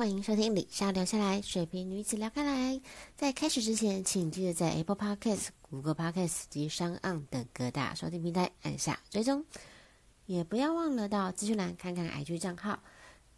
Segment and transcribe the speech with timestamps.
[0.00, 2.80] 欢迎收听李莎聊下来，水瓶女子聊开来。
[3.16, 9.44] 在开始之前，请记得在 Apple Podcast、Google Podcast 及商岸等各大收听平台按下追踪，
[10.24, 12.82] 也不要忘了到资讯栏看看 IG 账号，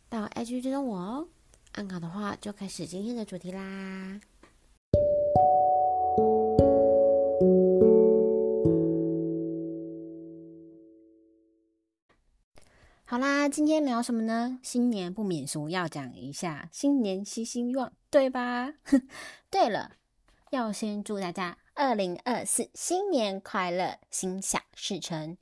[0.08, 1.28] 到 IG 追踪我哦。
[1.72, 4.20] 按好的话，就开始今天的主题啦。
[13.12, 14.58] 好啦，今天聊什么呢？
[14.62, 18.72] 新年不免俗，要讲一下新年新希望，对吧？
[19.52, 19.96] 对了，
[20.50, 25.36] 要先祝大家二零二四新年快乐，心想事成。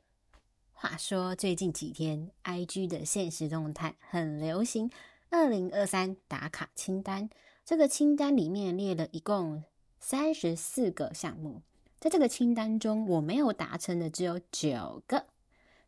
[0.72, 4.90] 话说最近几天，IG 的现实动态很流行
[5.28, 7.30] 二零二三打卡清单，
[7.64, 9.62] 这个清单里面列了一共
[10.00, 11.62] 三十四个项目，
[12.00, 15.26] 在这个清单中，我没有达成的只有九个。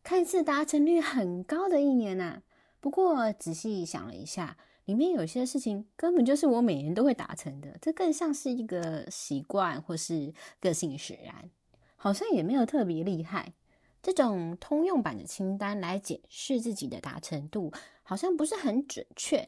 [0.03, 2.41] 看似达成率很高的一年呐、啊，
[2.81, 11.49] 不过仔细想了一下，里面有些事情根本就是我每年都会达成的，这更像是一个习惯或是个性使然，
[11.95, 13.53] 好像也没有特别厉害。
[14.01, 17.71] 这种通用版的清单来检视自己的达成度，
[18.03, 19.47] 好像不是很准确。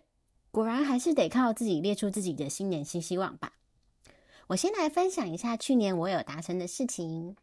[0.52, 3.52] 果然还是得靠自己列出自己的新年新希望吧。
[4.48, 7.36] 我先来分享一下去年我有达成的事情。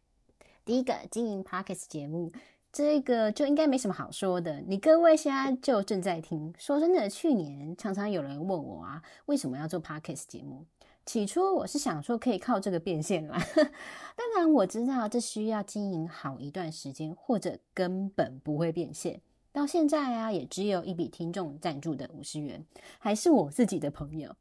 [0.65, 2.31] 第一个，经营 Podcast 节目。
[2.73, 6.51] 这个就应该没什么好说的，你各位现在就正在听。
[6.57, 10.65] 说真的，去年常常有人问我啊，为什么要做 Podcast 节目？
[11.05, 13.37] 起初我是想说可以靠这个变现啦，
[14.17, 19.21] 当然我知道这需要经营好一段时间，或者根本不会变现。
[19.51, 22.65] 到现在啊，也只有一笔听众赞助的五十元，
[22.97, 24.35] 还是我自己的朋友。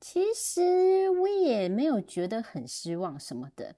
[0.00, 3.74] 其实我也没有觉得很失望什么的，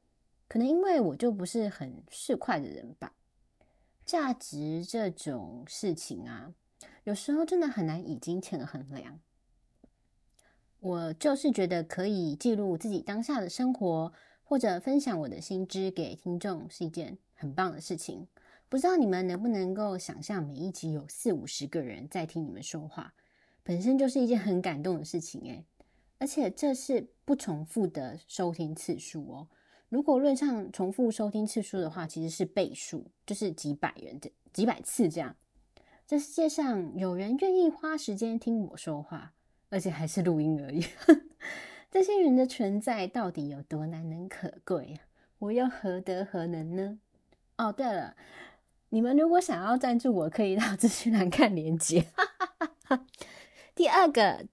[0.47, 3.15] 可能因为我就不是很市侩的人吧。
[4.05, 6.53] 价值这种事情啊，
[7.05, 9.21] 有时候真的很难以金钱衡量。
[10.81, 14.13] 我就是觉得可以记录自己当下的生活，
[14.43, 18.29] 或者分享我的心知给听众，是一件很棒的事情。
[18.69, 23.15] 不知道你们能不能够想象，每一集有四五十个人在听你们说话，
[23.63, 25.65] 本身就是一件很感动的事情诶，
[26.19, 29.49] 而且这是不重复的收听次数哦。
[29.95, 35.37] 如果论上重复收听次数的话，其实是倍数，就是几百人的几百次这样。
[36.05, 39.35] 这世界上有人愿意花时间听我说话，
[39.69, 40.85] 而且还是录音而已。
[41.93, 45.07] 这些人的存在到底有多难能可贵啊？
[45.39, 46.99] 我又何德何能呢？
[47.59, 48.17] 哦，对了，
[48.89, 52.09] 你们如果想要赞助我，可以到资讯栏看连结。
[53.77, 54.49] 第二个，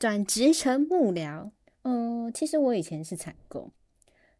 [0.00, 1.52] 转职成幕僚。
[1.82, 3.70] 嗯，其实我以前是采购。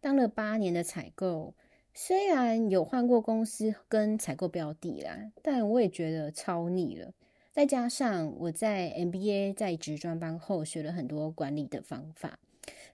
[0.03, 1.55] 当了八年的采购，
[1.95, 7.15] 虽然有换过公司跟采购标的啦，但我也觉得超腻了。
[7.53, 12.41] 再加上我在 MBA 在职专班后学了很多管理的方法，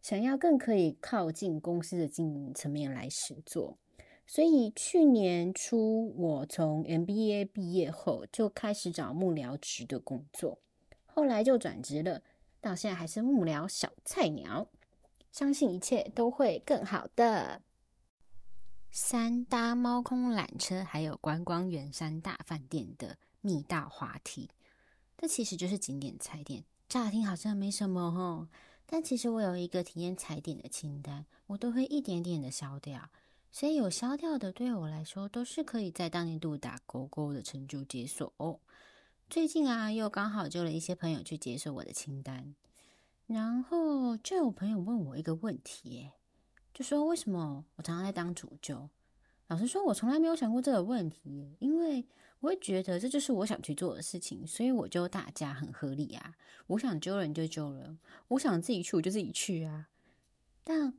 [0.03, 3.79] 想要更可以靠近公司的经营层面来实作，
[4.27, 10.59] 所以去年初我从 MBA 毕业后就开始找幕僚职的工作，
[11.07, 12.21] 后来就转职了，
[12.61, 14.69] 到现在还是幕僚小菜鸟。
[15.38, 17.62] 相信一切都会更好的。
[18.91, 24.50] 三搭猫空缆车，还有观光圆山大饭店的密道滑梯，
[25.16, 26.65] 这其实就是景点踩点。
[26.88, 28.49] 乍听好像没什么吼，
[28.84, 33.09] 但其实我有一个体验踩点的清单，我都会一点点的消掉。
[33.53, 38.59] 所以有消掉的，对我来说都是可以在当年度打勾勾的成就解锁哦。
[39.31, 42.56] 最近啊，又刚好就了一些朋友去解锁我的清单。
[43.28, 46.11] 然后就有朋友问我一个问题，
[46.72, 48.89] 就说为什么我常常在当主揪？
[49.49, 52.06] 老实说，我从来没有想过这个问题，因为
[52.41, 56.34] 我会觉得这就是我想去做的事情，所以我就大家很合理啊。
[56.69, 59.88] 我想揪人就揪人，我想自己去我就自己去啊。
[60.65, 60.94] 但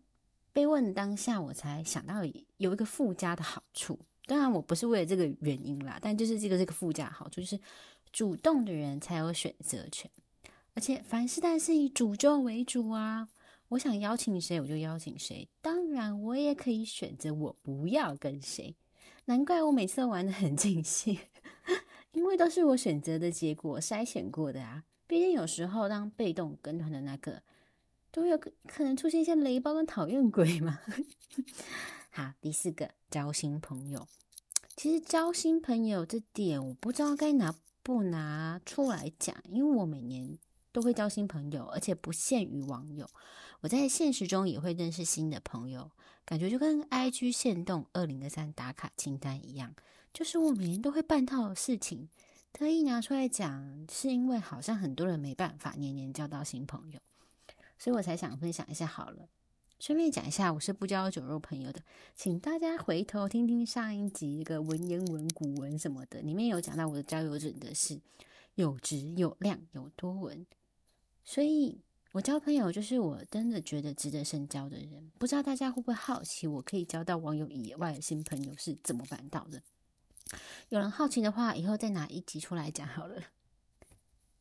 [0.54, 2.24] 被问当下，我才想到
[2.58, 3.98] 有一个附加的好处。
[4.28, 7.60] 当然，我不是为了这个原因啦，但就是这个这个附加好处，就是
[8.12, 10.10] 主动的人才有选择权。
[10.74, 13.28] 而且凡事但是以主咒为主啊，
[13.70, 18.76] 我想邀请谁我就邀请谁，当然我也可以选择我不要跟谁。
[19.26, 21.20] 难怪我每次玩得很尽兴，
[22.14, 24.86] 因为都是我选择的结果筛选过的啊。
[25.06, 27.44] 毕竟有时候当被动跟团的那个，
[28.12, 30.80] 都有可能出现一些雷包跟讨厌鬼嘛。
[32.10, 34.08] 好，第四个交新朋友，
[34.76, 40.38] 其实交新朋友这点我不知道该拿不拿出来讲，因为我每年。
[40.72, 43.08] 都会交新朋友，而且不限于网友。
[43.62, 45.92] 我在现实中也会认识新的朋友，
[46.26, 49.76] 感觉就跟 IG 限动二零二三打卡清单一样，
[50.14, 52.10] 就是我每年都会办套的事情。
[52.52, 57.00] 特意拿出来讲，是因为好像很多人没办法年年交到新朋友，
[57.78, 59.28] 所以我才想分享一下好了。
[59.80, 61.82] 顺便讲一下，我是不交酒肉朋友的，
[62.16, 68.00] 请大家回头听听上一集一个文言文、古文什么的，里面有讲到我的交友准则是
[68.56, 70.46] 有质、有量、有多文。
[71.30, 71.80] 所以
[72.12, 75.12] 我交朋友就是我真的觉得值得深交的人。
[75.20, 79.62] 不知道大家会不会好奇，我可以交到网友以外的新朋友是怎么办到的？
[80.70, 83.26] 有人好奇的话，以后再拿一集出来讲好了。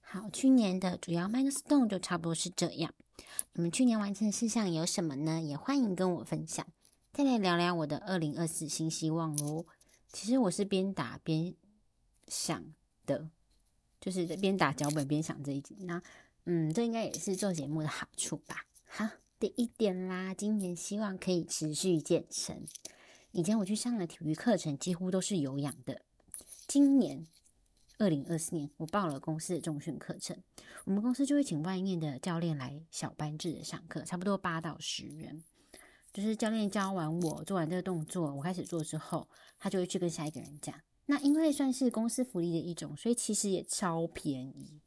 [0.00, 2.94] 好，去年的主要 milestone 就差不多是这样。
[3.52, 5.43] 你们去年完成事项有什么呢？
[5.43, 6.67] 也欢迎跟我分享。
[7.12, 9.67] 再来聊聊我的二零二四新希望哦。
[10.11, 11.55] 其实我是边打边
[12.29, 12.64] 想
[13.05, 13.29] 的，
[14.00, 15.76] 就是边打脚本边想这一集。
[15.81, 16.02] 那
[16.50, 18.64] 嗯，这应该也是做节目的好处吧。
[18.86, 19.06] 好，
[19.38, 22.64] 第一点啦，今年希望可以持续健身。
[23.32, 26.00] 以前我去上了体育课程，几乎都是有氧的。
[26.66, 27.26] 今年。
[27.98, 30.40] 二零二四年，我报了公司的重训课程，
[30.84, 35.42] 我们公司就会请外面的教练来小班制的上课，差不多八到十人。
[36.12, 39.28] 就是教练教完我做完这个动作，我开始做之后，
[39.58, 40.80] 他就会去跟下一个人讲。
[41.06, 44.80] 那因为算是公司福利的一种，所以其实也超便宜，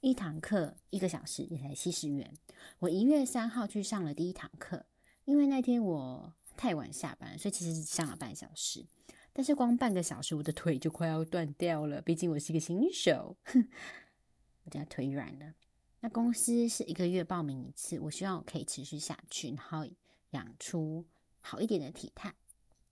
[0.00, 2.32] 一堂课一个小时也才七十元。
[2.78, 4.86] 我一月三号去上了第一堂课，
[5.24, 8.86] 因为那天我太晚下班，所以其实只上了半小时。
[9.32, 12.00] 但是光半个小时，我的腿就快要断掉了。
[12.00, 13.68] 毕竟我是一个新手，哼，
[14.64, 15.54] 我家腿软了。
[16.00, 19.86] 那公司是一个月报名一次，我希望我可以持续下去，然后
[20.30, 21.04] 养出
[21.40, 22.34] 好一点的体态。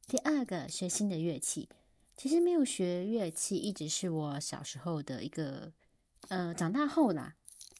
[0.07, 1.71] 第二个，学新的乐器。
[2.15, 5.73] 其实没有学乐器，一直是我小时候的一个，
[6.29, 7.37] 呃，长大后啦，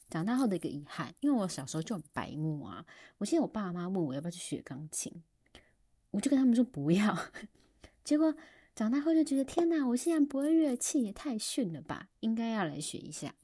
[0.09, 1.13] 长大后的一个遗憾。
[1.19, 2.85] 因为我小时候就很白目啊。
[3.17, 5.21] 我记得我爸妈问我要不要去学钢琴，
[6.11, 7.17] 我就跟他们说不要。
[8.03, 8.35] 结果
[8.73, 13.35] 长大后就觉得天哪，我现在不会乐器也太逊了吧，应该要来学一下。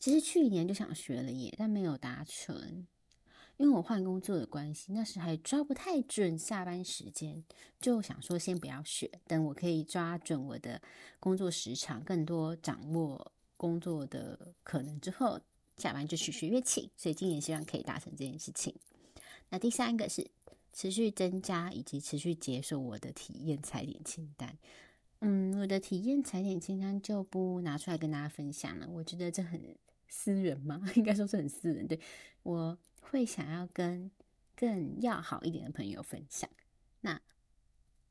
[0.00, 2.86] 其实去年就想学了耶，但没有达成，
[3.56, 7.44] 因为我换工作的关系，那时还抓不太准下班时间，
[7.80, 10.82] 就想说先不要学，等我可以抓准我的
[11.20, 13.32] 工作时长，更多掌握
[13.64, 15.40] 工作的可能之后，
[15.76, 16.90] 下班就去学乐器。
[16.96, 18.74] 所以今年希望可以达成这件事情。
[19.48, 20.30] 那第三个是。
[20.76, 24.58] 持续增加以及持续解锁我的体验踩点清单。
[25.20, 28.88] 嗯，我的体验踩点清单就不拿出来跟大家分享了。
[28.88, 29.76] 我觉得这很
[30.08, 31.86] 私人嘛， 应该说是很私人。
[31.86, 32.00] 对，
[32.42, 34.10] 我会想要跟
[34.56, 36.50] 更要好一点的朋友分享。
[37.02, 37.22] 那，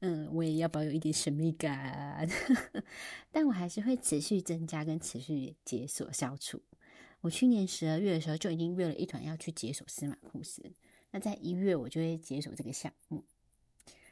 [0.05, 2.27] 嗯，我也要保有一点神秘感，
[3.31, 6.61] 但我还是会持续增加跟持续解锁消除。
[7.21, 10.73] 我去年十二月的时候就已经约了一团要去解锁司马库斯。
[11.11, 13.23] 那在一月我就会解锁这个项目，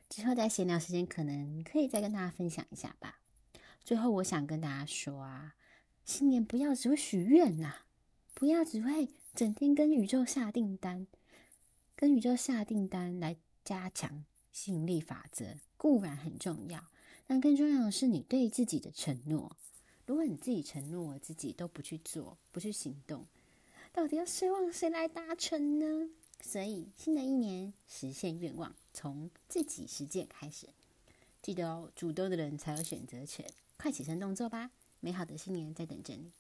[0.07, 3.19] 之后在闲聊时间可能可以再跟大家分享一下吧。
[3.83, 5.55] 最后我想跟大家说啊，
[6.05, 7.79] 新年不要只会许愿呐，
[8.33, 11.05] 不要只会整天跟宇宙下订单，
[11.97, 13.35] 跟宇宙下订单来
[13.65, 16.85] 加强吸引力法则固然很重要，
[17.25, 19.55] 但更重要的是你对自己的承诺。
[20.05, 23.25] 如果你自己承诺自己都不去做，不去行动，
[23.93, 26.09] 到底要奢望谁来达成呢？
[26.41, 30.67] 所以，新的一年实现愿望，从自己实践开始。
[31.41, 33.45] 记得哦，主动的人才有选择权。
[33.77, 36.31] 快起身动作吧，美好的新年在等着你。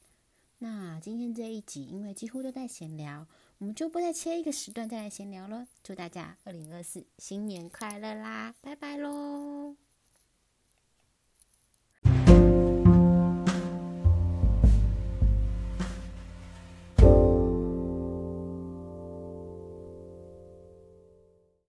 [0.57, 3.27] 那今天这一集，因为几乎都在闲聊，
[3.61, 5.67] 我们就不再切一个时段再来闲聊了。
[5.83, 8.55] 祝大家二零二四新年快乐啦！
[8.59, 9.75] 拜拜喽。